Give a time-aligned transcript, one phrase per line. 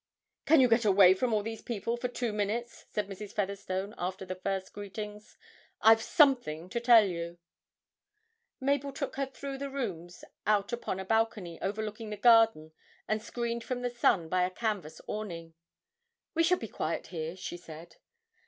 [0.47, 3.33] 'Can you get away from all these people for two minutes?' said Mrs.
[3.33, 5.37] Featherstone, after the first greetings;
[5.79, 7.37] 'I've something to tell you.'
[8.59, 12.71] Mabel took her through the rooms out upon a balcony overlooking the garden
[13.07, 15.53] and screened from the sun by a canvas awning.
[16.33, 17.97] 'We shall be quiet here,' she said.